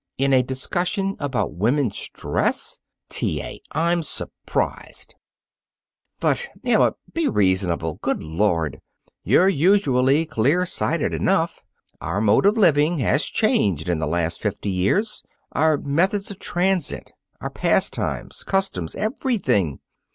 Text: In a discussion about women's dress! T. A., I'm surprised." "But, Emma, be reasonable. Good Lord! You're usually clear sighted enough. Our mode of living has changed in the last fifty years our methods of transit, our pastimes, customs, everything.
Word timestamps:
In 0.17 0.33
a 0.33 0.41
discussion 0.41 1.15
about 1.19 1.53
women's 1.53 2.09
dress! 2.09 2.79
T. 3.07 3.39
A., 3.39 3.61
I'm 3.71 4.01
surprised." 4.01 5.13
"But, 6.19 6.49
Emma, 6.65 6.95
be 7.13 7.27
reasonable. 7.27 7.99
Good 8.01 8.23
Lord! 8.23 8.79
You're 9.23 9.47
usually 9.47 10.25
clear 10.25 10.65
sighted 10.65 11.13
enough. 11.13 11.61
Our 12.01 12.19
mode 12.19 12.47
of 12.47 12.57
living 12.57 12.97
has 12.97 13.25
changed 13.25 13.89
in 13.89 13.99
the 13.99 14.07
last 14.07 14.41
fifty 14.41 14.71
years 14.71 15.21
our 15.51 15.77
methods 15.77 16.31
of 16.31 16.39
transit, 16.39 17.11
our 17.39 17.51
pastimes, 17.51 18.43
customs, 18.43 18.95
everything. 18.95 19.81